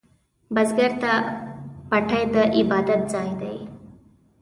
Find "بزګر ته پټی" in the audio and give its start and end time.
0.53-2.23